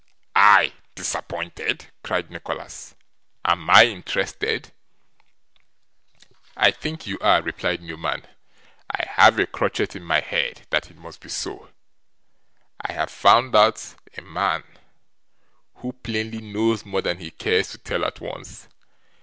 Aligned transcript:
'I 0.35 0.73
disappointed!' 0.95 1.91
cried 2.03 2.31
Nicholas; 2.31 2.95
'am 3.45 3.69
I 3.69 3.85
interested?' 3.85 4.71
'I 6.57 6.71
think 6.71 7.05
you 7.05 7.19
are,' 7.19 7.43
replied 7.43 7.83
Newman. 7.83 8.25
'I 8.91 9.05
have 9.09 9.37
a 9.37 9.45
crotchet 9.45 9.95
in 9.95 10.01
my 10.03 10.19
head 10.19 10.65
that 10.71 10.89
it 10.89 10.97
must 10.97 11.21
be 11.21 11.29
so. 11.29 11.69
I 12.81 12.93
have 12.93 13.11
found 13.11 13.55
out 13.55 13.93
a 14.17 14.23
man, 14.23 14.63
who 15.75 15.93
plainly 15.93 16.39
knows 16.41 16.83
more 16.83 17.03
than 17.03 17.19
he 17.19 17.29
cares 17.29 17.69
to 17.69 17.77
tell 17.77 18.03
at 18.03 18.19
once. 18.19 18.67